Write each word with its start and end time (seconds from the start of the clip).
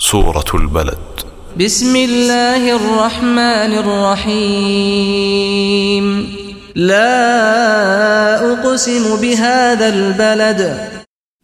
سورة 0.00 0.44
البلد. 0.54 0.98
بسم 1.60 1.96
الله 1.96 2.76
الرحمن 2.76 3.72
الرحيم. 3.82 5.26
لا 6.74 8.52
أقسم 8.52 9.20
بهذا 9.20 9.88
البلد. 9.88 10.88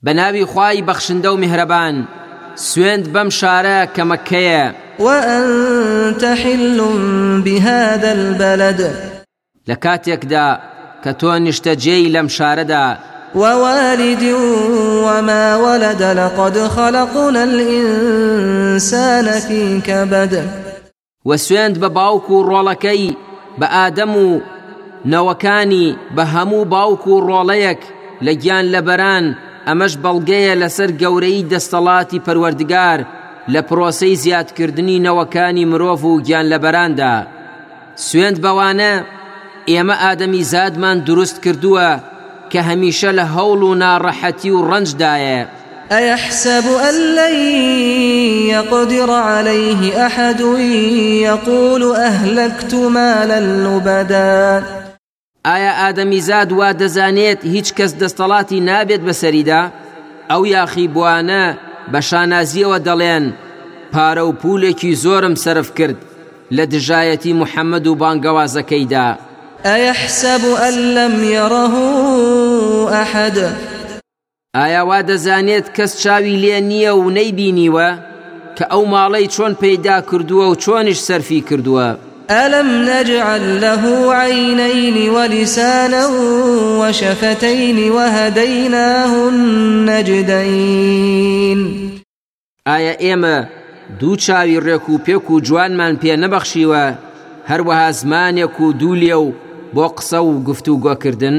بەناوی 0.02 0.46
خوای 0.46 0.82
بەخشندە 0.82 1.36
و 1.36 1.44
میهرەبان 1.44 2.04
سوێند 2.54 3.08
بەم 3.08 3.30
شارە 3.30 3.84
کە 3.84 4.05
مەککەیە. 4.05 4.74
وأنت 4.98 6.24
حل 6.24 6.80
بهذا 7.44 8.12
البلد. 8.12 8.94
لە 9.68 9.85
کاتێکدا 9.85 10.24
کە 10.24 10.60
تۆ 11.04 11.44
نیشتەجێی 11.44 12.08
لەم 12.08 12.28
شارەدا 12.28 12.98
ووالد 13.34 14.24
وما 15.04 15.56
ولد 15.56 16.02
لقد 16.02 16.58
خلقنا 16.58 17.44
الإنسان 17.44 19.40
في 19.40 19.80
كبد. 19.80 20.48
وسويند 21.24 21.78
بباوكو 21.78 22.42
رولكي 22.42 23.14
بآدمو 23.58 24.40
نەوەکانی 25.12 25.96
بە 26.16 26.24
هەموو 26.34 26.64
باوک 26.74 27.06
و 27.06 27.22
ڕۆڵەیەک 27.28 27.82
لە 28.24 28.32
گیان 28.42 28.64
لەبەران 28.74 29.24
ئەمەش 29.66 29.92
بەڵگەیە 30.04 30.58
لەسەر 30.62 30.90
گەورەی 31.02 31.46
دەستەڵاتی 31.52 32.22
پەروەردگار 32.26 33.00
لە 33.52 33.60
پرۆسەی 33.68 34.20
زیادکردنی 34.24 35.02
نەوەکانی 35.06 35.68
مرۆڤ 35.70 36.02
و 36.10 36.22
گیان 36.26 36.46
لەبەراندا. 36.52 37.14
سوێند 38.06 38.38
بەوانە 38.44 38.92
ئێمە 39.70 39.96
ئادەمی 40.02 40.42
زادمان 40.52 40.98
دروست 41.08 41.36
کردووە 41.44 41.90
کە 42.54 42.62
هەمیشە 42.68 43.10
لە 43.18 43.24
هەوڵ 43.34 43.60
و 43.68 43.74
ناڕەحەتی 43.82 44.50
و 44.56 44.64
ڕەنجدایە. 44.70 45.46
أيحسب 45.92 46.64
أن 46.88 46.94
لن 46.94 47.34
يقدر 48.48 49.10
عليه 49.10 50.06
أحد 50.06 50.40
يقول 51.20 51.82
أهلكت 51.96 52.74
مالا 52.74 53.40
لبدا. 53.40 54.62
ئایا 55.44 55.72
ئادەمیزاد 55.80 56.52
وا 56.52 56.72
دەزانێت 56.72 57.44
هیچ 57.44 57.68
کەس 57.76 57.92
دەستەڵاتی 58.00 58.64
نابێت 58.68 59.02
بەسەریدا 59.08 59.62
ئەو 60.30 60.46
یاخی 60.46 60.90
بوانە 60.94 61.44
بە 61.92 62.00
شانازیەوە 62.08 62.78
دەڵێن 62.86 63.24
پارە 63.92 64.22
و 64.28 64.32
پولێکی 64.42 64.96
زۆرم 65.04 65.34
سرف 65.34 65.74
کرد 65.74 65.96
لە 66.56 66.64
دژایەتی 66.72 67.36
محەممەد 67.40 67.86
و 67.86 67.98
بانگەوازەکەیدا. 68.00 69.08
أيحسب 69.66 70.44
أن 70.68 70.94
لم 70.94 71.24
يره 71.24 71.74
أحد؟ 73.02 73.52
ئایا 74.56 74.82
وا 74.84 75.02
دەزانێت 75.02 75.66
کەس 75.76 76.02
چاوی 76.02 76.36
لێ 76.42 76.60
نییە 76.70 76.92
و 76.94 77.10
نەیبینیوە؟ 77.10 77.88
کە 78.56 78.64
ئەو 78.70 78.84
ماڵەی 78.92 79.26
چۆن 79.34 79.52
پەیدا 79.62 79.98
کردووە 80.10 80.46
و 80.48 80.54
چۆنیش 80.54 80.98
سەرفی 80.98 81.40
کردووە؟ 81.50 81.88
ألم 82.30 82.68
نجعل 82.90 83.60
له 83.60 84.14
عينين 84.14 85.10
ولسانا 85.10 86.06
وشفتين 86.80 87.90
وهديناه 87.90 89.12
النجدين 89.28 90.80
ئایا 92.66 92.94
ئێمە 93.04 93.46
دوو 94.00 94.16
چاوی 94.16 94.60
ڕێک 94.60 94.88
و 94.88 94.98
پێک 95.06 95.30
و 95.30 95.40
جوانمان 95.40 95.96
پێ 96.02 96.16
نەبەخشیوە؟ 96.22 96.94
هەروەها 97.50 97.90
زمانێک 98.00 98.60
و 98.60 98.72
دوولێ 98.72 99.14
و 99.14 99.32
بۆ 99.74 99.86
قسە 99.96 100.20
و 100.28 100.42
گفت 100.48 100.66
و 100.68 100.80
گۆکردن 100.84 101.36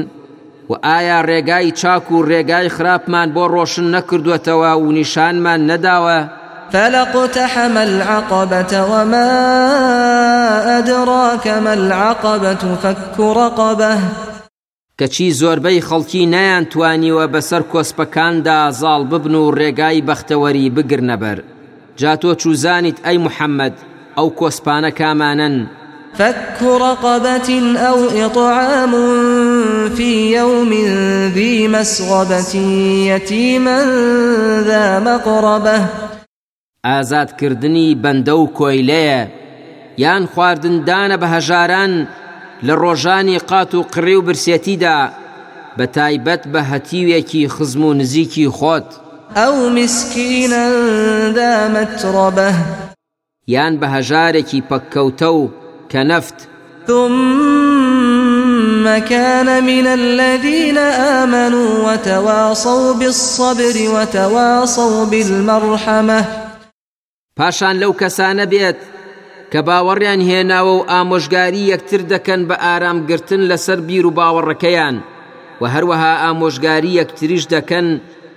و 0.70 0.72
ئایا 0.86 1.18
ڕێگای 1.28 1.72
چاک 1.80 2.06
و 2.12 2.26
ڕێگای 2.30 2.68
خراپمان 2.76 3.28
بۆ 3.34 3.44
ڕۆشن 3.54 3.86
نەکردوێتەوە 3.94 4.72
و 4.82 4.92
نیشانمان 4.98 5.60
نەداوە؟ 5.70 6.18
فلقتحم 6.72 7.76
العقبة 7.76 8.72
وما 8.90 9.28
أدراك 10.78 11.46
ما 11.48 11.72
العقبة 11.72 12.62
فك 12.82 13.20
رقبة 13.20 13.98
کەچی 15.00 15.28
زۆربەی 15.40 15.84
خەڵکی 15.88 16.30
نەیانتوانیوە 16.34 17.24
بەسەر 17.34 17.62
کۆسپەکاندا 17.72 18.58
زاڵ 18.80 19.02
ببن 19.10 19.34
و 19.34 19.54
ڕێگای 19.58 20.04
بەختەوەری 20.08 20.72
بگرنەبەر. 20.76 21.38
جا 22.00 22.12
تۆ 22.20 22.30
چوزانیت 22.42 22.98
ئەی 23.06 23.18
محەممەد 23.26 23.74
ئەو 24.16 24.28
کۆسپانە 24.38 24.90
کامانن. 24.98 25.56
فك 26.18 26.62
رقبة 26.62 27.76
أو 27.76 28.26
إطعام 28.26 28.92
في 29.96 30.36
يوم 30.36 30.72
ذي 31.34 31.68
مسغبة 31.68 32.54
يتيما 33.06 33.84
ذا 34.66 34.98
مقربة. 34.98 35.86
ئازادکردنی 36.84 37.96
بەندە 38.02 38.28
و 38.28 38.46
کۆیلەیە. 38.58 39.28
یان 39.98 40.26
خواردندانە 40.26 41.16
بە 41.20 41.26
هەژاران 41.34 42.06
لە 42.66 42.74
ڕۆژانی 42.82 43.38
قات 43.48 43.74
و 43.74 43.82
قڕێ 43.82 44.14
و 44.16 44.22
برسێتیدا 44.22 44.98
بە 45.78 45.86
تایبەت 45.96 46.42
بە 46.52 46.60
هەتیوێکی 46.70 47.48
خزم 47.48 47.84
و 47.84 47.94
نزیکی 47.94 48.48
خۆت. 48.48 48.88
أو 49.36 49.68
مسكينا 49.68 50.70
ذا 51.32 51.68
متربة 51.68 52.54
یان 53.48 53.80
بە 53.80 53.86
هەژارێکی 53.86 54.62
پەککەوتە 54.70 55.22
و 55.22 55.65
کە 55.92 56.02
نەفت 56.10 56.38
ثم 56.86 58.98
كان 58.98 59.64
من 59.64 59.86
الذين 59.86 60.78
آمنوا 61.22 61.92
وتواصوا 61.92 62.94
بالصبر 62.94 63.76
وتواصوا 63.94 65.04
بالمرحمة. 65.04 66.24
پاشان 67.36 67.80
لەو 67.80 67.92
کەسانە 67.92 68.46
بێت 68.52 68.76
کە 69.52 69.60
باوەڕیان 69.66 70.20
هێناوە 70.28 70.72
و 70.76 70.86
ئامۆژگاری 70.90 71.68
یەکتر 71.72 72.00
دەکەن 72.12 72.40
بە 72.48 72.56
ئارامگرتن 72.64 73.42
لەسەر 73.50 73.80
بیر 73.88 74.06
و 74.06 74.14
باوەڕەکەیان 74.18 74.96
و 75.60 75.64
هەروەها 75.74 76.12
ئامۆژگاری 76.22 76.96
یەکتریش 77.00 77.44
دەکەن 77.54 77.86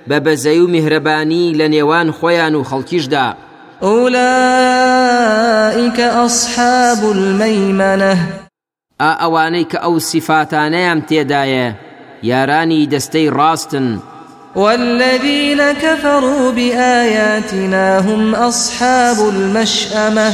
بە 0.09 0.17
بەزەی 0.25 0.59
و 0.59 0.71
میهرەبانی 0.73 1.55
لە 1.59 1.67
نێوان 1.73 2.07
خۆیان 2.17 2.53
و 2.55 2.67
خەڵکیشدا. 2.69 3.27
أولئك 3.83 5.19
أصحاب 5.99 7.11
الميمنة. 7.11 8.17
ئەوانەی 8.99 9.65
کە 9.71 9.77
ئەو 9.83 9.99
سیفاتانەیان 9.99 10.99
تێدایە 11.09 11.67
یارانی 12.23 12.89
دەستەی 12.91 13.31
ڕاستن. 13.37 13.87
والذين 14.55 15.73
كفروا 15.73 16.51
بآياتنا 16.51 17.99
هم 17.99 18.35
أصحاب 18.35 19.29
المشأمة 19.29 20.33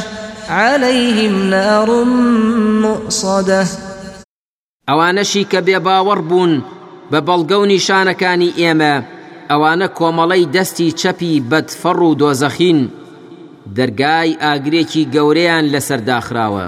عليهم 0.50 1.50
نار 1.50 2.04
مؤصدة. 2.82 3.66
ئەوانەشی 4.88 5.46
کە 5.52 5.62
بێ 5.62 5.80
باوەڕ 5.86 6.20
بوون 6.30 6.64
بە 7.12 7.20
بەڵگە 7.28 7.58
و 7.62 7.66
نیشانەکانی 7.66 8.54
ئێمە 8.58 9.04
ئەوانە 9.50 9.88
کۆمەڵەی 9.98 10.50
دەستی 10.56 10.96
چەپی 11.02 11.44
بەدفەڕ 11.52 12.00
و 12.00 12.16
دۆزەخین. 12.22 13.05
دەرگای 13.78 14.38
ئاگرێکی 14.44 15.04
گەورەیان 15.14 15.66
لەسەرداخراوە 15.74 16.68